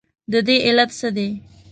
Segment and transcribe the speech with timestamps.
[0.31, 1.29] ددې علت څه دی؟